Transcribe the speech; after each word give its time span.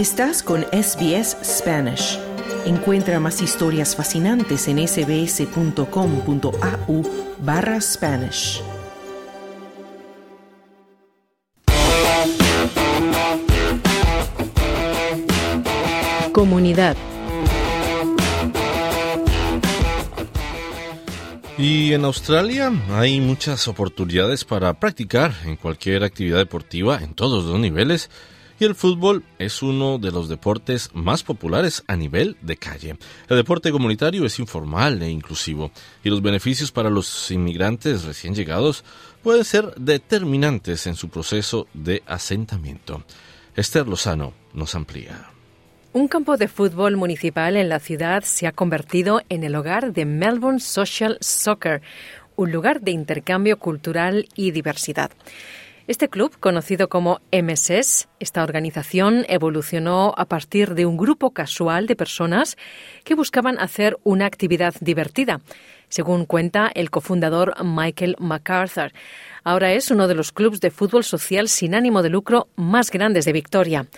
Estás 0.00 0.42
con 0.42 0.62
SBS 0.72 1.36
Spanish. 1.44 2.18
Encuentra 2.64 3.20
más 3.20 3.42
historias 3.42 3.94
fascinantes 3.94 4.66
en 4.66 4.78
sbs.com.au 4.88 5.82
barra 7.40 7.78
Spanish. 7.82 8.62
Comunidad. 16.32 16.96
Y 21.58 21.92
en 21.92 22.06
Australia 22.06 22.72
hay 22.92 23.20
muchas 23.20 23.68
oportunidades 23.68 24.46
para 24.46 24.72
practicar 24.72 25.34
en 25.44 25.56
cualquier 25.56 26.04
actividad 26.04 26.38
deportiva 26.38 27.00
en 27.02 27.12
todos 27.12 27.44
los 27.44 27.60
niveles 27.60 28.08
y 28.60 28.64
el 28.64 28.74
fútbol 28.74 29.24
es 29.38 29.62
uno 29.62 29.98
de 29.98 30.12
los 30.12 30.28
deportes 30.28 30.90
más 30.92 31.22
populares 31.22 31.82
a 31.86 31.96
nivel 31.96 32.36
de 32.42 32.58
calle. 32.58 32.96
El 33.28 33.38
deporte 33.38 33.72
comunitario 33.72 34.26
es 34.26 34.38
informal 34.38 35.00
e 35.02 35.08
inclusivo 35.08 35.72
y 36.04 36.10
los 36.10 36.20
beneficios 36.20 36.70
para 36.70 36.90
los 36.90 37.30
inmigrantes 37.30 38.04
recién 38.04 38.34
llegados 38.34 38.84
pueden 39.22 39.46
ser 39.46 39.74
determinantes 39.76 40.86
en 40.86 40.94
su 40.94 41.08
proceso 41.08 41.68
de 41.72 42.02
asentamiento. 42.06 43.02
Esther 43.56 43.88
Lozano 43.88 44.34
nos 44.52 44.74
amplía. 44.74 45.30
Un 45.94 46.06
campo 46.06 46.36
de 46.36 46.46
fútbol 46.46 46.98
municipal 46.98 47.56
en 47.56 47.70
la 47.70 47.80
ciudad 47.80 48.22
se 48.24 48.46
ha 48.46 48.52
convertido 48.52 49.22
en 49.30 49.42
el 49.42 49.56
hogar 49.56 49.94
de 49.94 50.04
Melbourne 50.04 50.60
Social 50.60 51.16
Soccer, 51.22 51.80
un 52.36 52.52
lugar 52.52 52.82
de 52.82 52.90
intercambio 52.90 53.58
cultural 53.58 54.28
y 54.36 54.50
diversidad. 54.50 55.10
Este 55.90 56.08
club, 56.08 56.38
conocido 56.38 56.88
como 56.88 57.20
MSS, 57.32 58.06
esta 58.20 58.44
organización 58.44 59.26
evolucionó 59.28 60.14
a 60.16 60.24
partir 60.26 60.76
de 60.76 60.86
un 60.86 60.96
grupo 60.96 61.32
casual 61.32 61.88
de 61.88 61.96
personas 61.96 62.56
que 63.02 63.16
buscaban 63.16 63.58
hacer 63.58 63.98
una 64.04 64.26
actividad 64.26 64.72
divertida, 64.80 65.40
según 65.88 66.26
cuenta 66.26 66.70
el 66.72 66.90
cofundador 66.90 67.56
Michael 67.64 68.14
MacArthur. 68.20 68.92
Ahora 69.42 69.72
es 69.72 69.90
uno 69.90 70.06
de 70.06 70.14
los 70.14 70.30
clubes 70.30 70.60
de 70.60 70.70
fútbol 70.70 71.02
social 71.02 71.48
sin 71.48 71.74
ánimo 71.74 72.04
de 72.04 72.10
lucro 72.10 72.46
más 72.54 72.92
grandes 72.92 73.24
de 73.24 73.32
Victoria. 73.32 73.88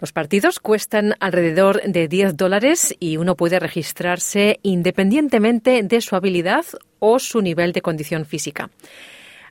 Los 0.00 0.10
partidos 0.10 0.58
cuestan 0.58 1.14
alrededor 1.20 1.80
de 1.82 2.08
10 2.08 2.36
dólares 2.36 2.96
y 2.98 3.16
uno 3.16 3.36
puede 3.36 3.60
registrarse 3.60 4.58
independientemente 4.64 5.84
de 5.84 6.00
su 6.00 6.16
habilidad 6.16 6.64
o 6.98 7.20
su 7.20 7.42
nivel 7.42 7.72
de 7.72 7.80
condición 7.80 8.26
física. 8.26 8.70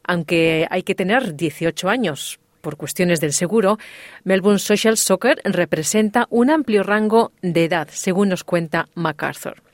Aunque 0.08 0.68
hay 0.70 0.84
que 0.84 0.96
tener 0.96 1.36
18 1.36 1.90
años 1.90 2.40
por 2.62 2.78
cuestiones 2.78 3.22
del 3.22 3.34
seguro, 3.34 3.78
Melbourne 4.24 4.60
Social 4.60 4.98
Soccer 4.98 5.40
representa 5.44 6.28
un 6.30 6.50
amplio 6.50 6.84
rango 6.84 7.32
de 7.42 7.66
edad, 7.66 7.88
según 7.92 8.30
nos 8.30 8.44
cuenta 8.44 8.90
MacArthur. 8.96 9.67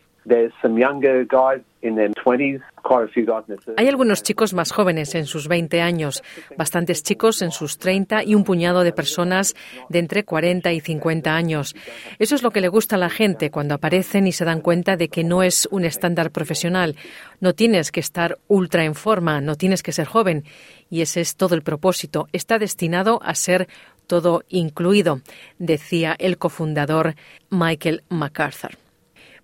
Hay 3.78 3.88
algunos 3.88 4.24
chicos 4.24 4.54
más 4.54 4.72
jóvenes 4.72 5.16
en 5.16 5.26
sus 5.26 5.48
20 5.48 5.82
años, 5.82 6.24
bastantes 6.58 7.04
chicos 7.04 7.42
en 7.42 7.52
sus 7.52 7.78
30 7.78 8.24
y 8.24 8.36
un 8.36 8.44
puñado 8.44 8.84
de 8.84 8.94
personas 8.94 9.54
de 9.90 10.00
entre 10.00 10.24
40 10.24 10.72
y 10.72 10.80
50 10.80 11.36
años. 11.36 11.76
Eso 12.20 12.36
es 12.36 12.44
lo 12.44 12.52
que 12.52 12.62
le 12.62 12.70
gusta 12.70 12.96
a 12.96 13.00
la 13.00 13.10
gente 13.10 13.52
cuando 13.52 13.76
aparecen 13.76 14.28
y 14.28 14.32
se 14.32 14.46
dan 14.46 14.62
cuenta 14.62 14.96
de 14.96 15.10
que 15.10 15.24
no 15.24 15.44
es 15.44 15.68
un 15.72 15.84
estándar 15.84 16.32
profesional. 16.32 16.96
No 17.42 17.54
tienes 17.54 17.92
que 17.92 18.00
estar 18.00 18.38
ultra 18.48 18.86
en 18.86 18.96
forma, 18.96 19.42
no 19.42 19.56
tienes 19.56 19.84
que 19.84 19.92
ser 19.92 20.08
joven. 20.08 20.44
Y 20.90 21.02
ese 21.02 21.22
es 21.22 21.36
todo 21.36 21.56
el 21.56 21.64
propósito. 21.64 22.28
Está 22.32 22.60
destinado 22.60 23.20
a 23.24 23.36
ser 23.36 23.68
todo 24.08 24.44
incluido, 24.50 25.22
decía 25.60 26.16
el 26.20 26.38
cofundador 26.38 27.16
Michael 27.50 28.04
MacArthur. 28.10 28.83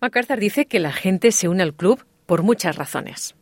MacArthur 0.02 0.40
dice 0.40 0.66
que 0.66 0.80
la 0.80 0.94
gente 0.94 1.32
se 1.32 1.50
une 1.50 1.62
al 1.62 1.74
club 1.74 2.06
por 2.26 2.42
muchas 2.42 2.78
razones. 2.78 3.36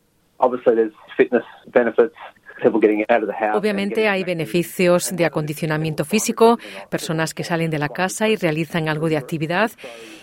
Obviamente 3.56 4.08
hay 4.08 4.24
beneficios 4.24 5.16
de 5.16 5.26
acondicionamiento 5.26 6.06
físico, 6.06 6.58
personas 6.90 7.34
que 7.34 7.44
salen 7.44 7.70
de 7.70 7.80
la 7.80 7.90
casa 7.90 8.28
y 8.28 8.36
realizan 8.36 8.90
algo 8.90 9.10
de 9.10 9.18
actividad 9.18 9.72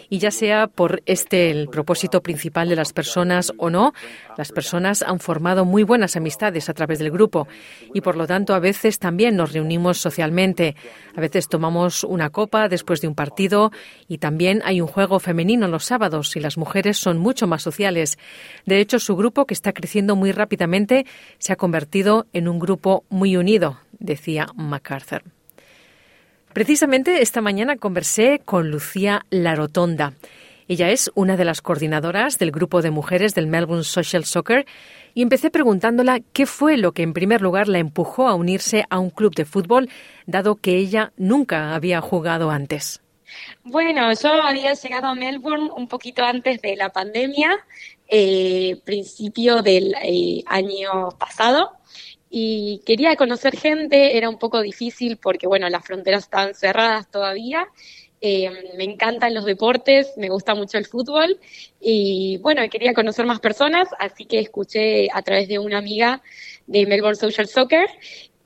y 0.08 0.18
ya 0.18 0.30
sea 0.30 0.66
por 0.66 1.02
este 1.06 1.50
el 1.50 1.68
propósito 1.68 2.22
principal 2.22 2.68
de 2.68 2.76
las 2.76 2.92
personas 2.92 3.52
o 3.56 3.70
no, 3.70 3.92
las 4.36 4.52
personas 4.52 5.02
han 5.02 5.18
formado 5.18 5.64
muy 5.64 5.82
buenas 5.82 6.16
amistades 6.16 6.68
a 6.68 6.74
través 6.74 6.98
del 6.98 7.10
grupo 7.10 7.48
y 7.92 8.00
por 8.00 8.16
lo 8.16 8.26
tanto 8.26 8.54
a 8.54 8.58
veces 8.58 8.98
también 8.98 9.36
nos 9.36 9.52
reunimos 9.52 9.98
socialmente. 9.98 10.76
A 11.16 11.20
veces 11.20 11.48
tomamos 11.48 12.04
una 12.04 12.30
copa 12.30 12.68
después 12.68 13.00
de 13.00 13.08
un 13.08 13.14
partido 13.14 13.70
y 14.08 14.18
también 14.18 14.62
hay 14.64 14.80
un 14.80 14.88
juego 14.88 15.18
femenino 15.18 15.68
los 15.68 15.84
sábados 15.84 16.36
y 16.36 16.40
las 16.40 16.58
mujeres 16.58 16.98
son 16.98 17.18
mucho 17.18 17.46
más 17.46 17.62
sociales. 17.62 18.18
De 18.66 18.80
hecho, 18.80 18.98
su 18.98 19.16
grupo, 19.16 19.46
que 19.46 19.54
está 19.54 19.72
creciendo 19.72 20.16
muy 20.16 20.32
rápidamente, 20.32 21.06
se 21.38 21.52
ha 21.52 21.56
convertido 21.56 22.23
en 22.32 22.48
un 22.48 22.58
grupo 22.58 23.04
muy 23.08 23.36
unido, 23.36 23.78
decía 23.98 24.46
MacArthur. 24.54 25.22
Precisamente 26.52 27.20
esta 27.20 27.40
mañana 27.40 27.76
conversé 27.76 28.40
con 28.44 28.70
Lucía 28.70 29.26
Larotonda. 29.30 30.12
Ella 30.68 30.90
es 30.90 31.10
una 31.14 31.36
de 31.36 31.44
las 31.44 31.60
coordinadoras 31.60 32.38
del 32.38 32.52
grupo 32.52 32.80
de 32.80 32.92
mujeres 32.92 33.34
del 33.34 33.48
Melbourne 33.48 33.82
Social 33.82 34.24
Soccer 34.24 34.64
y 35.14 35.22
empecé 35.22 35.50
preguntándola 35.50 36.20
qué 36.32 36.46
fue 36.46 36.76
lo 36.76 36.92
que 36.92 37.02
en 37.02 37.12
primer 37.12 37.42
lugar 37.42 37.68
la 37.68 37.80
empujó 37.80 38.28
a 38.28 38.34
unirse 38.34 38.84
a 38.88 38.98
un 39.00 39.10
club 39.10 39.34
de 39.34 39.44
fútbol, 39.44 39.90
dado 40.26 40.54
que 40.54 40.76
ella 40.76 41.12
nunca 41.16 41.74
había 41.74 42.00
jugado 42.00 42.50
antes. 42.50 43.00
Bueno, 43.64 44.12
yo 44.12 44.32
había 44.32 44.74
llegado 44.74 45.08
a 45.08 45.14
Melbourne 45.14 45.70
un 45.76 45.88
poquito 45.88 46.22
antes 46.22 46.62
de 46.62 46.76
la 46.76 46.90
pandemia, 46.90 47.50
eh, 48.06 48.80
principio 48.84 49.60
del 49.60 49.94
eh, 50.02 50.44
año 50.46 51.10
pasado 51.18 51.72
y 52.36 52.80
quería 52.84 53.14
conocer 53.14 53.56
gente, 53.56 54.16
era 54.16 54.28
un 54.28 54.40
poco 54.40 54.60
difícil 54.60 55.18
porque, 55.18 55.46
bueno, 55.46 55.68
las 55.68 55.84
fronteras 55.84 56.24
están 56.24 56.52
cerradas 56.52 57.08
todavía. 57.08 57.68
Eh, 58.20 58.50
me 58.76 58.82
encantan 58.82 59.34
los 59.34 59.44
deportes, 59.44 60.14
me 60.16 60.28
gusta 60.30 60.56
mucho 60.56 60.76
el 60.76 60.84
fútbol 60.84 61.38
y, 61.80 62.38
bueno, 62.38 62.68
quería 62.68 62.92
conocer 62.92 63.24
más 63.24 63.38
personas, 63.38 63.88
así 64.00 64.24
que 64.24 64.40
escuché 64.40 65.08
a 65.12 65.22
través 65.22 65.46
de 65.46 65.60
una 65.60 65.78
amiga 65.78 66.22
de 66.66 66.86
Melbourne 66.86 67.14
Social 67.14 67.46
Soccer 67.46 67.86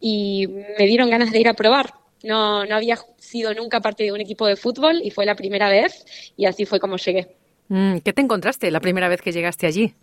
y 0.01 0.47
me 0.79 0.87
dieron 0.87 1.09
ganas 1.09 1.33
de 1.33 1.41
ir 1.41 1.49
a 1.49 1.55
probar. 1.55 1.95
No, 2.23 2.67
no 2.67 2.77
había 2.77 2.99
sido 3.17 3.55
nunca 3.55 3.81
parte 3.81 4.05
de 4.05 4.13
un 4.13 4.21
equipo 4.21 4.47
de 4.47 4.57
fútbol 4.57 5.01
y 5.03 5.11
fue 5.13 5.25
la 5.25 5.35
primera 5.35 5.71
vez 5.71 6.05
y 6.37 6.45
así 6.45 6.67
fue 6.67 6.79
como 6.79 6.99
llegué. 6.99 7.27
Mm, 7.69 7.99
¿Qué 8.01 8.13
te 8.13 8.21
encontraste 8.21 8.71
la 8.71 8.81
primera 8.81 9.09
vez 9.09 9.23
que 9.23 9.33
llegaste 9.33 9.67
allí? 9.67 9.95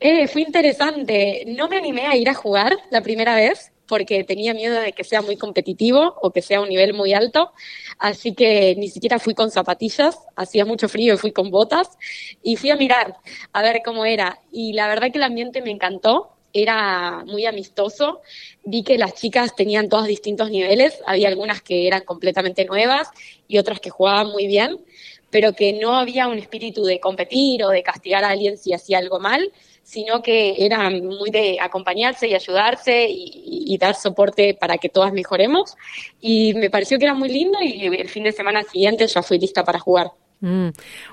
Eh, 0.00 0.28
fue 0.28 0.42
interesante. 0.42 1.44
No 1.46 1.68
me 1.68 1.76
animé 1.76 2.06
a 2.06 2.16
ir 2.16 2.28
a 2.28 2.34
jugar 2.34 2.76
la 2.90 3.02
primera 3.02 3.34
vez 3.34 3.72
porque 3.88 4.22
tenía 4.22 4.54
miedo 4.54 4.78
de 4.80 4.92
que 4.92 5.02
sea 5.02 5.22
muy 5.22 5.36
competitivo 5.36 6.14
o 6.20 6.30
que 6.30 6.42
sea 6.42 6.60
un 6.60 6.68
nivel 6.68 6.92
muy 6.92 7.14
alto, 7.14 7.52
así 7.98 8.34
que 8.34 8.74
ni 8.76 8.88
siquiera 8.90 9.18
fui 9.18 9.34
con 9.34 9.50
zapatillas, 9.50 10.18
hacía 10.36 10.66
mucho 10.66 10.90
frío 10.90 11.14
y 11.14 11.16
fui 11.16 11.32
con 11.32 11.50
botas. 11.50 11.96
Y 12.42 12.56
fui 12.56 12.70
a 12.70 12.76
mirar 12.76 13.16
a 13.52 13.62
ver 13.62 13.80
cómo 13.84 14.04
era. 14.04 14.38
Y 14.52 14.74
la 14.74 14.88
verdad 14.88 15.10
que 15.10 15.18
el 15.18 15.24
ambiente 15.24 15.62
me 15.62 15.70
encantó, 15.70 16.34
era 16.52 17.24
muy 17.26 17.46
amistoso, 17.46 18.20
vi 18.64 18.82
que 18.82 18.98
las 18.98 19.14
chicas 19.14 19.54
tenían 19.56 19.88
todos 19.88 20.06
distintos 20.06 20.50
niveles, 20.50 20.98
había 21.06 21.28
algunas 21.28 21.62
que 21.62 21.86
eran 21.86 22.02
completamente 22.04 22.64
nuevas 22.64 23.08
y 23.48 23.58
otras 23.58 23.80
que 23.80 23.90
jugaban 23.90 24.28
muy 24.28 24.46
bien, 24.46 24.78
pero 25.30 25.52
que 25.52 25.72
no 25.74 25.94
había 25.96 26.26
un 26.28 26.38
espíritu 26.38 26.84
de 26.84 27.00
competir 27.00 27.62
o 27.64 27.68
de 27.70 27.82
castigar 27.82 28.24
a 28.24 28.30
alguien 28.30 28.56
si 28.58 28.72
hacía 28.72 28.98
algo 28.98 29.20
mal, 29.20 29.52
sino 29.88 30.20
que 30.20 30.66
era 30.66 30.90
muy 30.90 31.30
de 31.30 31.56
acompañarse 31.62 32.28
y 32.28 32.34
ayudarse 32.34 33.06
y, 33.08 33.78
dar 33.78 33.94
soporte 33.94 34.52
para 34.52 34.76
que 34.76 34.90
todas 34.90 35.14
mejoremos. 35.14 35.76
Y 36.20 36.52
me 36.52 36.68
pareció 36.68 36.98
que 36.98 37.06
era 37.06 37.14
muy 37.14 37.30
lindo 37.30 37.58
y 37.62 37.86
el 37.86 38.08
fin 38.08 38.24
de 38.24 38.32
semana 38.32 38.62
siguiente 38.64 39.06
ya 39.06 39.22
fui 39.22 39.38
lista 39.38 39.64
para 39.64 39.78
jugar. 39.78 40.08
Mm. 40.40 40.68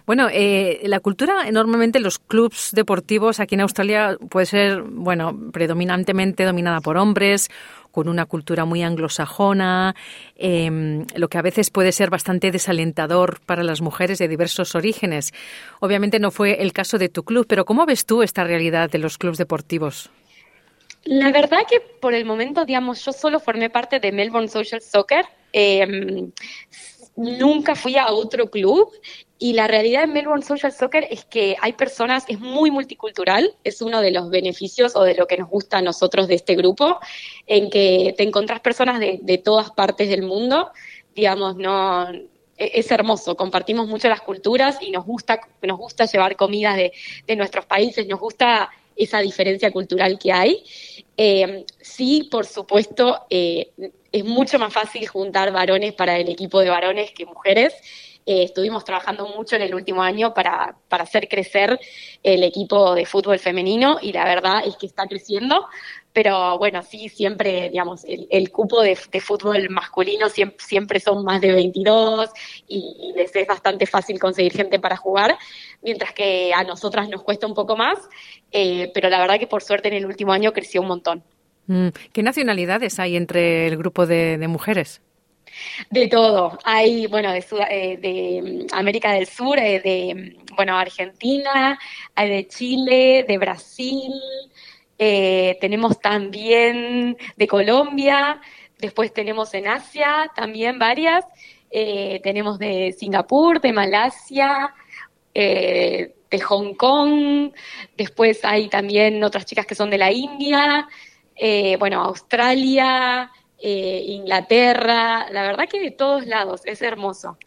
Bueno, 0.05 0.27
eh, 0.29 0.81
la 0.83 0.99
cultura, 0.99 1.47
enormemente 1.47 2.01
los 2.01 2.19
clubs 2.19 2.71
deportivos 2.73 3.39
aquí 3.39 3.55
en 3.55 3.61
Australia 3.61 4.17
puede 4.29 4.45
ser, 4.45 4.81
bueno, 4.81 5.39
predominantemente 5.53 6.43
dominada 6.43 6.81
por 6.81 6.97
hombres 6.97 7.49
con 7.95 8.09
una 8.09 8.25
cultura 8.25 8.65
muy 8.65 8.83
anglosajona, 8.83 9.95
em, 10.35 11.05
lo 11.15 11.29
que 11.29 11.37
a 11.37 11.41
veces 11.41 11.69
puede 11.69 11.93
ser 11.93 12.09
bastante 12.09 12.51
desalentador 12.51 13.39
para 13.45 13.63
las 13.63 13.79
mujeres 13.79 14.19
de 14.19 14.27
diversos 14.27 14.75
orígenes. 14.75 15.33
Obviamente 15.79 16.19
no 16.19 16.29
fue 16.29 16.61
el 16.61 16.73
caso 16.73 16.97
de 16.97 17.07
tu 17.07 17.23
club, 17.23 17.45
pero 17.47 17.63
¿cómo 17.63 17.85
ves 17.85 18.05
tú 18.05 18.21
esta 18.21 18.43
realidad 18.43 18.89
de 18.89 18.97
los 18.97 19.17
clubes 19.17 19.37
deportivos? 19.37 20.09
La 21.05 21.31
verdad 21.31 21.59
que 21.69 21.79
por 21.79 22.13
el 22.13 22.25
momento, 22.25 22.65
digamos, 22.65 23.05
yo 23.05 23.13
solo 23.13 23.39
formé 23.39 23.69
parte 23.69 24.01
de 24.01 24.11
Melbourne 24.11 24.49
Social 24.49 24.81
Soccer. 24.81 25.23
Em, 25.53 26.33
nunca 27.15 27.75
fui 27.75 27.95
a 27.95 28.11
otro 28.11 28.49
club 28.49 28.91
y 29.37 29.53
la 29.53 29.67
realidad 29.67 30.03
en 30.03 30.13
Melbourne 30.13 30.43
Social 30.43 30.71
Soccer 30.71 31.07
es 31.09 31.25
que 31.25 31.57
hay 31.61 31.73
personas, 31.73 32.23
es 32.27 32.39
muy 32.39 32.71
multicultural, 32.71 33.53
es 33.63 33.81
uno 33.81 34.01
de 34.01 34.11
los 34.11 34.29
beneficios 34.29 34.95
o 34.95 35.03
de 35.03 35.15
lo 35.15 35.27
que 35.27 35.37
nos 35.37 35.49
gusta 35.49 35.79
a 35.79 35.81
nosotros 35.81 36.27
de 36.27 36.35
este 36.35 36.55
grupo, 36.55 36.99
en 37.45 37.69
que 37.69 38.13
te 38.17 38.23
encontrás 38.23 38.61
personas 38.61 38.99
de, 38.99 39.41
todas 39.43 39.71
partes 39.71 40.09
del 40.09 40.21
mundo, 40.21 40.71
digamos, 41.15 41.57
no, 41.57 42.09
e-, 42.11 42.23
es 42.57 42.89
hermoso, 42.91 43.35
compartimos 43.35 43.87
mucho 43.87 44.07
las 44.07 44.21
culturas 44.21 44.77
y 44.81 44.91
nos 44.91 45.05
gusta, 45.05 45.41
nos 45.61 45.77
gusta 45.77 46.05
llevar 46.05 46.37
comidas 46.37 46.77
de, 46.77 46.93
de 47.27 47.35
nuestros 47.35 47.65
países, 47.65 48.07
nos 48.07 48.19
gusta 48.19 48.69
esa 48.95 49.19
diferencia 49.19 49.71
cultural 49.71 50.17
que 50.17 50.31
hay. 50.31 50.63
Eh, 51.17 51.65
sí, 51.81 52.27
por 52.31 52.45
supuesto, 52.45 53.25
eh, 53.29 53.71
es 54.11 54.23
mucho 54.23 54.59
más 54.59 54.73
fácil 54.73 55.07
juntar 55.07 55.51
varones 55.51 55.93
para 55.93 56.17
el 56.17 56.29
equipo 56.29 56.61
de 56.61 56.69
varones 56.69 57.11
que 57.11 57.25
mujeres. 57.25 57.73
Eh, 58.27 58.43
estuvimos 58.43 58.83
trabajando 58.83 59.27
mucho 59.27 59.55
en 59.55 59.61
el 59.61 59.75
último 59.75 60.01
año 60.01 60.33
para, 60.33 60.75
para 60.89 61.03
hacer 61.03 61.27
crecer 61.27 61.79
el 62.23 62.43
equipo 62.43 62.95
de 62.95 63.05
fútbol 63.05 63.37
femenino 63.37 63.99
y 64.01 64.11
la 64.13 64.25
verdad 64.25 64.63
es 64.65 64.77
que 64.77 64.87
está 64.87 65.05
creciendo, 65.05 65.67
pero 66.11 66.57
bueno, 66.57 66.81
sí, 66.81 67.07
siempre, 67.09 67.69
digamos, 67.69 68.03
el, 68.07 68.49
cupo 68.49 68.81
de, 68.81 68.95
fútbol 68.95 69.69
masculino 69.69 70.29
siempre, 70.29 70.57
siempre, 70.65 70.99
son 70.99 71.23
más 71.23 71.39
de 71.39 71.51
22 71.51 72.31
y, 72.67 73.13
les 73.15 73.35
es 73.35 73.45
bastante 73.45 73.85
fácil 73.85 74.19
conseguir 74.19 74.53
gente 74.53 74.79
para 74.79 74.97
jugar, 74.97 75.37
mientras 75.83 76.13
que 76.13 76.51
a 76.51 76.63
nosotras 76.63 77.07
nos 77.09 77.21
cuesta 77.21 77.45
un 77.45 77.53
poco 77.53 77.77
más, 77.77 77.99
eh, 78.51 78.89
pero 78.93 79.09
la 79.09 79.19
verdad 79.19 79.37
que 79.39 79.45
por 79.45 79.61
suerte 79.61 79.89
en 79.89 79.93
el 79.93 80.05
último 80.07 80.33
año 80.33 80.51
creció 80.51 80.81
un 80.81 80.87
montón. 80.87 81.23
Mm, 81.67 81.89
¿Qué 82.11 82.23
nacionalidades 82.23 82.97
hay 82.99 83.17
entre 83.17 83.67
el 83.67 83.77
grupo 83.77 84.07
de 84.07 84.47
mujeres? 84.47 85.01
De 85.89 86.07
todo. 86.07 86.57
Hay, 86.63 87.07
bueno, 87.07 87.31
de, 87.31 87.45
eh, 87.69 87.97
de 87.97 88.67
mm, 88.71 88.75
América 88.75 89.11
del 89.11 89.27
Sur, 89.27 89.59
eh, 89.59 89.79
de, 89.79 90.15
mm, 90.15 90.55
bueno, 90.55 90.77
Argentina, 90.77 91.77
hay 92.15 92.29
de 92.29 92.47
Chile, 92.47 93.25
de 93.27 93.37
Brasil, 93.37 94.13
eh, 94.97 95.57
tenemos 95.59 95.99
también 95.99 97.17
de 97.35 97.47
Colombia, 97.47 98.41
después 98.79 99.13
tenemos 99.13 99.53
en 99.53 99.67
Asia 99.67 100.31
también 100.35 100.79
varias, 100.79 101.25
tenemos 102.23 102.57
de 102.57 102.95
Singapur, 102.97 103.59
de 103.59 103.73
Malasia, 103.73 104.73
de 105.33 106.39
Hong 106.45 106.73
Kong, 106.75 107.51
después 107.97 108.45
hay 108.45 108.69
también 108.69 109.21
otras 109.21 109.45
chicas 109.45 109.65
que 109.65 109.75
son 109.75 109.89
de 109.89 109.97
la 109.97 110.09
India, 110.09 110.87
bueno, 111.77 112.01
Australia, 112.01 113.29
eh, 113.67 114.03
Inglaterra, 114.09 115.25
la 115.31 115.41
verdad 115.41 115.67
que 115.67 115.79
de 115.79 115.89
todos 115.89 116.27
lados, 116.27 116.61
es 116.65 116.83
hermoso. 116.83 117.39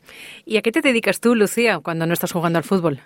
¿Y 0.45 0.57
a 0.57 0.63
qué 0.63 0.73
te 0.73 0.83
dedicas 0.83 1.21
tú, 1.21 1.37
Lucía, 1.37 1.79
cuando 1.79 2.07
no 2.07 2.13
estás 2.13 2.33
jugando 2.33 2.59
al 2.59 2.65
fútbol? 2.65 3.01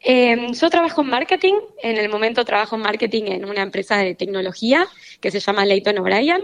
Em, 0.00 0.52
yo 0.52 0.68
trabajo 0.68 1.02
en 1.02 1.10
marketing, 1.10 1.54
en 1.80 1.96
el 1.96 2.08
momento 2.08 2.44
trabajo 2.44 2.74
en 2.74 2.82
marketing 2.82 3.24
en 3.26 3.44
una 3.44 3.62
empresa 3.62 3.98
de 3.98 4.16
tecnología 4.16 4.84
que 5.20 5.30
se 5.30 5.38
llama 5.38 5.64
Leighton 5.64 5.96
O'Brien. 5.98 6.42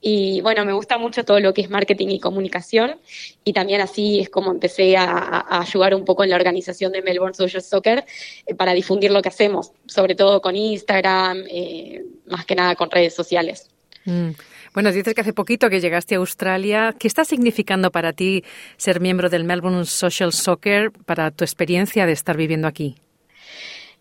Y 0.00 0.40
bueno, 0.40 0.64
me 0.64 0.72
gusta 0.72 0.96
mucho 0.96 1.26
todo 1.26 1.40
lo 1.40 1.52
que 1.52 1.60
es 1.60 1.68
marketing 1.68 2.08
y 2.08 2.20
comunicación. 2.20 2.96
Y 3.44 3.52
también 3.52 3.82
así 3.82 4.20
es 4.20 4.30
como 4.30 4.50
empecé 4.50 4.96
a, 4.96 5.60
ayudar 5.60 5.94
un 5.94 6.06
poco 6.06 6.24
en 6.24 6.30
la 6.30 6.36
organización 6.36 6.90
de 6.92 7.02
Melbourne 7.02 7.34
Social 7.34 7.62
Soccer 7.62 8.06
eh, 8.46 8.54
para 8.54 8.72
difundir 8.72 9.10
lo 9.10 9.20
que 9.20 9.28
hacemos, 9.28 9.72
sobre 9.84 10.14
todo 10.14 10.40
con 10.40 10.56
Instagram, 10.56 11.44
eh, 11.50 12.02
más 12.28 12.46
que 12.46 12.54
nada 12.54 12.76
con 12.76 12.90
redes 12.90 13.14
sociales. 13.14 13.68
Mm. 14.06 14.30
Bueno, 14.74 14.90
dices 14.90 15.14
que 15.14 15.20
hace 15.20 15.32
poquito 15.32 15.70
que 15.70 15.80
llegaste 15.80 16.16
a 16.16 16.18
Australia. 16.18 16.96
¿Qué 16.98 17.06
está 17.06 17.24
significando 17.24 17.92
para 17.92 18.12
ti 18.12 18.42
ser 18.76 19.00
miembro 19.00 19.30
del 19.30 19.44
Melbourne 19.44 19.84
Social 19.84 20.32
Soccer 20.32 20.90
para 20.90 21.30
tu 21.30 21.44
experiencia 21.44 22.06
de 22.06 22.12
estar 22.12 22.36
viviendo 22.36 22.66
aquí? 22.66 22.96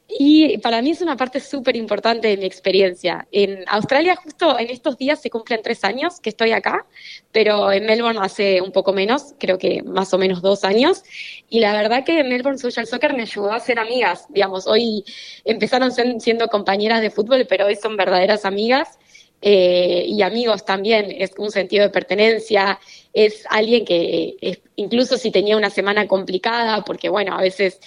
Y 0.07 0.57
para 0.59 0.81
mí 0.81 0.89
es 0.91 1.01
una 1.01 1.15
parte 1.15 1.39
súper 1.39 1.75
importante 1.75 2.27
de 2.27 2.37
mi 2.37 2.45
experiencia. 2.45 3.27
En 3.31 3.63
Australia 3.67 4.15
justo 4.15 4.57
en 4.57 4.71
estos 4.71 4.97
días 4.97 5.21
se 5.21 5.29
cumplen 5.29 5.61
tres 5.63 5.83
años 5.83 6.19
que 6.19 6.29
estoy 6.29 6.51
acá, 6.53 6.87
pero 7.31 7.71
en 7.71 7.85
Melbourne 7.85 8.19
hace 8.21 8.59
un 8.59 8.71
poco 8.71 8.93
menos, 8.93 9.35
creo 9.39 9.59
que 9.59 9.83
más 9.83 10.11
o 10.13 10.17
menos 10.17 10.41
dos 10.41 10.63
años. 10.63 11.03
Y 11.49 11.59
la 11.59 11.73
verdad 11.73 12.03
que 12.03 12.23
Melbourne 12.23 12.57
Social 12.57 12.87
Soccer 12.87 13.13
me 13.13 13.23
ayudó 13.23 13.51
a 13.51 13.59
ser 13.59 13.77
amigas. 13.77 14.25
Digamos, 14.29 14.65
hoy 14.65 15.05
empezaron 15.45 15.91
siendo 16.19 16.47
compañeras 16.47 17.01
de 17.01 17.11
fútbol, 17.11 17.45
pero 17.47 17.67
hoy 17.67 17.75
son 17.75 17.95
verdaderas 17.95 18.45
amigas. 18.45 18.97
Eh, 19.45 20.05
y 20.07 20.21
amigos 20.21 20.63
también, 20.63 21.07
es 21.11 21.31
un 21.37 21.51
sentido 21.51 21.83
de 21.83 21.89
pertenencia, 21.89 22.79
es 23.11 23.43
alguien 23.49 23.83
que 23.83 24.37
incluso 24.77 25.17
si 25.17 25.31
tenía 25.31 25.57
una 25.57 25.69
semana 25.69 26.07
complicada, 26.07 26.81
porque 26.85 27.09
bueno, 27.09 27.35
a 27.35 27.41
veces 27.41 27.81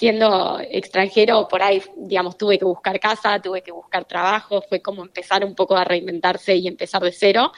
siendo 0.00 0.58
extranjero 0.60 1.48
por 1.48 1.62
ahí, 1.62 1.82
digamos, 1.96 2.36
tuve 2.36 2.58
que 2.58 2.66
buscar 2.66 3.00
casa, 3.00 3.40
tuve 3.40 3.62
que 3.62 3.72
buscar 3.72 4.04
trabajo, 4.04 4.62
fue 4.68 4.80
como 4.80 5.02
empezar 5.02 5.44
un 5.44 5.54
poco 5.54 5.74
a 5.76 5.84
reinventarse 5.84 6.54
y 6.56 6.68
empezar 6.68 7.02
de 7.02 7.12
cero. 7.12 7.52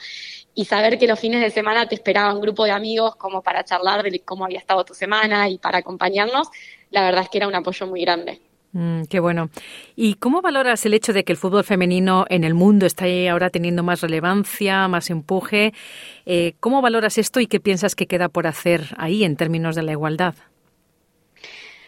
Y 0.53 0.65
saber 0.65 0.97
que 0.97 1.07
los 1.07 1.19
fines 1.19 1.41
de 1.41 1.49
semana 1.49 1.87
te 1.87 1.95
esperaba 1.95 2.33
un 2.33 2.41
grupo 2.41 2.63
de 2.65 2.71
amigos 2.71 3.15
como 3.17 3.41
para 3.41 3.63
charlar 3.65 4.03
de 4.03 4.19
cómo 4.19 4.45
había 4.45 4.59
estado 4.59 4.85
tu 4.85 4.93
semana 4.93 5.49
y 5.49 5.57
para 5.57 5.79
acompañarnos, 5.79 6.47
la 6.91 7.03
verdad 7.03 7.23
es 7.23 7.29
que 7.29 7.39
era 7.39 7.47
un 7.47 7.55
apoyo 7.55 7.87
muy 7.87 8.01
grande. 8.01 8.41
Mm, 8.73 9.03
qué 9.03 9.19
bueno. 9.19 9.49
¿Y 9.95 10.15
cómo 10.15 10.41
valoras 10.41 10.85
el 10.85 10.95
hecho 10.95 11.13
de 11.13 11.23
que 11.23 11.31
el 11.31 11.37
fútbol 11.37 11.63
femenino 11.63 12.25
en 12.29 12.43
el 12.43 12.55
mundo 12.55 12.87
está 12.87 13.05
ahora 13.29 13.51
teniendo 13.51 13.83
más 13.83 14.01
relevancia, 14.01 14.87
más 14.87 15.11
empuje? 15.11 15.73
Eh, 16.25 16.55
¿Cómo 16.59 16.81
valoras 16.81 17.19
esto 17.19 17.39
y 17.39 17.47
qué 17.47 17.59
piensas 17.59 17.95
que 17.95 18.07
queda 18.07 18.29
por 18.29 18.47
hacer 18.47 18.95
ahí 18.97 19.23
en 19.23 19.35
términos 19.35 19.75
de 19.75 19.83
la 19.83 19.91
igualdad? 19.91 20.33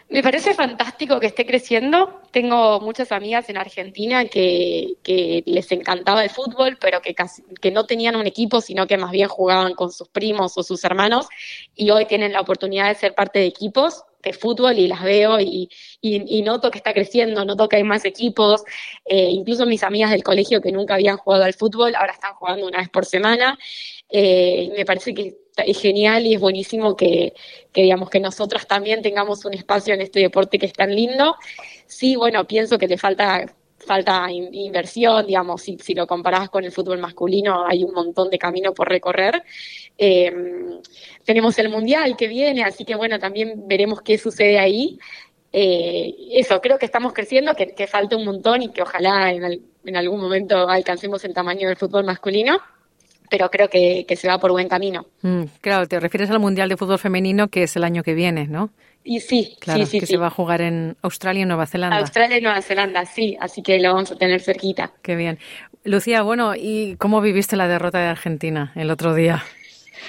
Me 0.07 0.21
parece 0.21 0.53
fantástico 0.53 1.19
que 1.19 1.25
esté 1.25 1.47
creciendo. 1.47 2.21
Tengo 2.29 2.79
muchas 2.79 3.11
amigas 3.11 3.49
en 3.49 3.57
Argentina 3.57 4.25
que, 4.25 4.93
que 5.01 5.41
les 5.47 5.71
encantaba 5.71 6.23
el 6.23 6.29
fútbol, 6.29 6.77
pero 6.79 7.01
que, 7.01 7.15
casi, 7.15 7.41
que 7.59 7.71
no 7.71 7.87
tenían 7.87 8.15
un 8.15 8.27
equipo, 8.27 8.61
sino 8.61 8.85
que 8.85 8.97
más 8.97 9.09
bien 9.09 9.27
jugaban 9.27 9.73
con 9.73 9.91
sus 9.91 10.07
primos 10.07 10.55
o 10.59 10.63
sus 10.63 10.83
hermanos 10.83 11.27
y 11.73 11.89
hoy 11.89 12.05
tienen 12.05 12.33
la 12.33 12.41
oportunidad 12.41 12.89
de 12.89 12.95
ser 12.95 13.15
parte 13.15 13.39
de 13.39 13.47
equipos 13.47 14.03
fútbol 14.33 14.77
y 14.77 14.88
las 14.88 15.04
veo 15.04 15.39
y, 15.39 15.69
y, 16.01 16.42
noto 16.42 16.72
que 16.72 16.77
está 16.77 16.94
creciendo, 16.94 17.45
noto 17.45 17.68
que 17.68 17.77
hay 17.77 17.83
más 17.83 18.06
equipos, 18.06 18.63
eh, 19.06 19.30
incluso 19.30 19.66
mis 19.66 19.83
amigas 19.83 20.12
del 20.12 20.24
colegio 20.24 20.62
que 20.62 20.72
nunca 20.72 20.95
habían 20.95 21.18
jugado 21.18 21.44
al 21.44 21.54
fútbol, 21.54 21.95
ahora 21.95 22.13
están 22.13 22.33
jugando 22.36 22.68
una 22.68 22.80
vez 22.80 22.89
por 22.89 23.06
semana. 23.06 23.57
Eh, 24.10 24.72
me 24.75 24.86
parece 24.86 25.13
que 25.13 25.38
es 25.57 25.81
genial 25.81 26.25
y 26.25 26.36
es 26.36 26.39
buenísimo 26.39 26.95
que, 26.95 27.33
que, 27.72 27.83
digamos, 27.83 28.10
que 28.10 28.19
nosotras 28.19 28.68
también 28.68 29.01
tengamos 29.01 29.45
un 29.45 29.54
espacio 29.54 29.94
en 29.94 30.01
este 30.01 30.19
deporte 30.19 30.60
que 30.60 30.68
es 30.68 30.74
tan 30.74 30.94
lindo. 30.95 31.36
Sí, 31.88 32.16
bueno, 32.16 32.45
pienso 32.45 32.78
que 32.78 32.88
le 32.88 32.98
falta 32.98 33.45
falta 33.85 34.29
inversión, 34.31 35.25
digamos, 35.25 35.61
si, 35.61 35.77
si, 35.77 35.93
lo 35.93 36.05
comparás 36.07 36.49
con 36.49 36.63
el 36.63 36.71
fútbol 36.71 36.99
masculino, 36.99 37.65
hay 37.65 37.83
un 37.83 37.94
montón 37.94 38.30
de 38.30 38.37
camino 38.37 38.73
por 38.73 38.89
recorrer. 38.89 39.44
Eh, 39.97 40.33
tenemos 41.23 41.57
el 41.59 41.69
Mundial 41.69 42.18
que 42.18 42.27
viene, 42.27 42.63
así 42.63 42.83
que 42.83 42.95
bueno, 42.95 43.19
también 43.19 43.68
veremos 43.68 44.01
qué 44.01 44.18
sucede 44.18 44.59
ahí. 44.59 44.99
Eh, 45.54 46.13
eso, 46.33 46.59
creo 46.59 46.77
que 46.77 46.85
estamos 46.85 47.13
creciendo, 47.13 47.56
que, 47.56 47.73
que, 47.73 47.87
falta 47.87 48.18
un 48.18 48.25
montón 48.25 48.61
y 48.63 48.69
que 48.69 48.81
ojalá 48.81 49.31
en, 49.31 49.61
en, 49.85 49.95
algún 49.95 50.19
momento 50.19 50.68
alcancemos 50.68 51.23
el 51.23 51.33
tamaño 51.33 51.68
del 51.68 51.77
fútbol 51.77 52.04
masculino 52.04 52.59
pero 53.30 53.49
creo 53.49 53.69
que, 53.69 54.06
que 54.07 54.15
se 54.15 54.27
va 54.27 54.37
por 54.39 54.51
buen 54.51 54.68
camino. 54.68 55.07
Mm, 55.21 55.44
claro, 55.61 55.87
te 55.87 55.99
refieres 55.99 56.30
al 56.30 56.39
Mundial 56.39 56.69
de 56.69 56.77
Fútbol 56.77 56.99
Femenino 56.99 57.47
que 57.47 57.63
es 57.63 57.75
el 57.75 57.83
año 57.83 58.04
que 58.04 58.13
viene, 58.13 58.47
¿no? 58.47 58.71
Y 59.07 59.19
sí, 59.19 59.56
claro, 59.59 59.85
sí, 59.85 60.00
que 60.00 60.07
se 60.07 60.18
va 60.18 60.28
a 60.28 60.31
jugar 60.31 60.62
en 60.62 60.97
Australia 61.04 61.44
y 61.44 61.45
Nueva 61.45 61.68
Zelanda. 61.68 61.97
Australia 61.97 62.40
y 62.40 62.42
Nueva 62.42 62.59
Zelanda, 62.64 63.06
sí, 63.06 63.38
así 63.40 63.62
que 63.62 63.78
lo 63.78 63.94
vamos 63.94 64.12
a 64.12 64.16
tener 64.16 64.42
cerquita. 64.42 64.94
Qué 65.04 65.16
bien. 65.16 65.38
Lucía, 65.83 66.24
bueno, 66.24 66.56
¿y 66.56 66.95
cómo 66.97 67.21
viviste 67.21 67.56
la 67.56 67.68
derrota 67.68 68.00
de 68.00 68.07
Argentina 68.07 68.71
el 68.76 68.90
otro 68.90 69.14
día? 69.14 69.45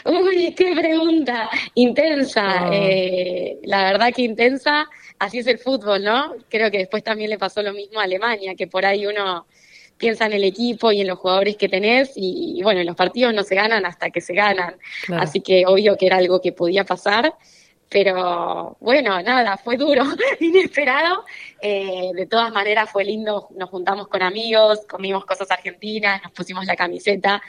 Uy, 0.06 0.54
qué 0.56 0.74
pregunta. 0.74 1.50
Intensa. 1.74 2.68
Oh. 2.68 2.72
Eh, 2.72 3.58
la 3.64 3.84
verdad 3.84 4.14
que 4.14 4.22
intensa. 4.22 4.88
Así 5.18 5.40
es 5.40 5.46
el 5.46 5.58
fútbol, 5.58 6.02
¿no? 6.02 6.34
Creo 6.48 6.70
que 6.70 6.78
después 6.78 7.04
también 7.04 7.28
le 7.28 7.38
pasó 7.38 7.62
lo 7.62 7.74
mismo 7.74 8.00
a 8.00 8.04
Alemania, 8.04 8.54
que 8.54 8.66
por 8.66 8.86
ahí 8.86 9.06
uno 9.06 9.46
piensa 9.98 10.24
en 10.24 10.32
el 10.32 10.44
equipo 10.44 10.90
y 10.90 11.02
en 11.02 11.06
los 11.06 11.18
jugadores 11.18 11.56
que 11.58 11.68
tenés 11.68 12.12
y, 12.16 12.60
bueno, 12.62 12.82
los 12.82 12.96
partidos 12.96 13.34
no 13.34 13.42
se 13.42 13.54
ganan 13.54 13.84
hasta 13.84 14.08
que 14.08 14.22
se 14.22 14.32
ganan. 14.32 14.76
Así 15.18 15.40
que 15.40 15.64
obvio 15.66 15.98
que 15.98 16.06
era 16.06 16.16
algo 16.16 16.40
que 16.40 16.52
podía 16.52 16.84
pasar 16.84 17.34
pero 17.88 18.76
bueno, 18.80 19.22
nada, 19.22 19.56
fue 19.56 19.76
duro, 19.76 20.02
inesperado. 20.40 21.24
Eh, 21.60 22.10
de 22.14 22.26
todas 22.26 22.52
maneras 22.52 22.90
fue 22.90 23.04
lindo, 23.04 23.48
nos 23.56 23.70
juntamos 23.70 24.08
con 24.08 24.22
amigos, 24.22 24.80
comimos 24.88 25.24
cosas 25.24 25.50
argentinas, 25.50 26.22
nos 26.22 26.32
pusimos 26.32 26.66
la 26.66 26.74
camiseta, 26.74 27.40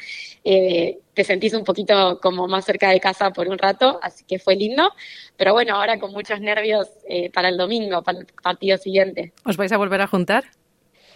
eh, 0.44 1.00
te 1.13 1.24
sentís 1.24 1.53
un 1.53 1.63
poquito 1.63 2.20
como 2.22 2.48
más 2.48 2.65
cerca 2.65 2.89
de 2.89 3.00
casa 3.00 3.32
por 3.32 3.48
un 3.48 3.58
rato, 3.58 4.00
así 4.01 4.24
que 4.25 4.38
fue 4.38 4.56
lindo. 4.56 4.94
Pero 5.36 5.53
bueno, 5.53 5.75
ahora 5.75 6.00
con 6.00 6.12
muchos 6.12 6.39
nervios 6.39 6.88
eh, 7.10 7.32
para 7.32 7.50
el 7.50 7.58
domingo, 7.58 8.03
para 8.03 8.20
el 8.20 8.27
partido 8.44 8.77
siguiente. 8.77 9.34
¿Os 9.44 9.58
vais 9.58 9.72
a 9.72 9.77
volver 9.77 10.01
a 10.01 10.08
juntar? 10.08 10.46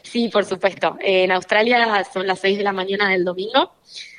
Sí, 0.02 0.30
por 0.30 0.46
supuesto. 0.46 0.98
en 1.00 1.32
Australia 1.32 2.04
son 2.12 2.26
las 2.26 2.40
6 2.40 2.58
de 2.58 2.64
la 2.64 2.74
mañana 2.74 3.10
del 3.10 3.24
domingo, 3.24 3.72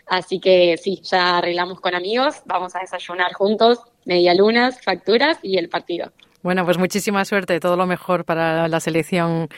así 0.07 0.39
que 0.39 0.77
sí, 0.77 1.01
ya 1.03 1.39
arreglamos 1.39 1.81
con 1.81 1.97
amigos, 1.97 2.37
vamos 2.47 2.77
a 2.77 2.79
desayunar 2.79 3.33
juntos, 3.33 3.81
medialunas, 4.05 4.81
facturas 4.83 5.39
y 5.43 5.59
el 5.59 5.69
partido. 5.69 6.13
Bueno, 6.43 6.65
pues 6.65 6.77
muchísima 6.77 7.25
suerte, 7.25 7.61
todo 7.61 7.77
lo 7.77 7.87
mejor 7.87 8.25
para 8.25 8.67
la 8.67 8.81
selección 8.81 9.49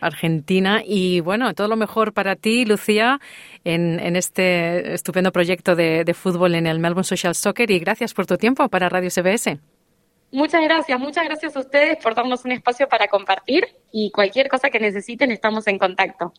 Argentina. 0.00 0.82
Y 0.84 1.20
bueno, 1.20 1.54
todo 1.54 1.68
lo 1.68 1.76
mejor 1.76 2.12
para 2.12 2.36
ti, 2.36 2.64
Lucía, 2.64 3.20
en, 3.64 4.16
este 4.16 4.94
estupendo 4.94 5.32
proyecto 5.32 5.76
de, 5.76 6.04
de 6.04 6.14
fútbol 6.14 6.54
en 6.54 6.66
el 6.66 6.78
Melbourne 6.78 7.04
Social 7.04 7.34
Soccer. 7.34 7.70
Y 7.70 7.78
gracias 7.78 8.12
por 8.12 8.26
tu 8.26 8.36
tiempo 8.36 8.68
para 8.68 8.88
Radio 8.88 9.10
CBS. 9.10 9.58
Muchas 10.32 10.62
gracias, 10.62 10.98
muchas 10.98 11.24
gracias 11.26 11.54
a 11.56 11.60
ustedes 11.60 11.98
por 12.02 12.14
darnos 12.14 12.44
un 12.46 12.52
espacio 12.52 12.88
para 12.88 13.06
compartir 13.06 13.66
y 13.92 14.10
cualquier 14.10 14.48
cosa 14.48 14.70
que 14.70 14.80
necesiten 14.80 15.30
estamos 15.30 15.66
en 15.66 15.78
contacto. 15.78 16.32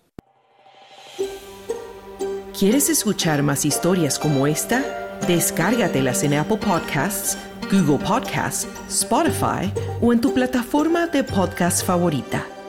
¿Quieres 2.57 2.89
escuchar 2.89 3.43
más 3.43 3.65
historias 3.65 4.17
como 4.17 4.47
esta? 4.47 5.19
Descárgatelas 5.27 6.23
en 6.23 6.33
Apple 6.33 6.57
Podcasts, 6.57 7.37
Google 7.69 7.97
Podcasts, 8.05 8.67
Spotify 8.89 9.71
o 10.01 10.11
en 10.13 10.19
tu 10.19 10.33
plataforma 10.33 11.07
de 11.07 11.23
podcast 11.23 11.85
favorita. 11.85 12.62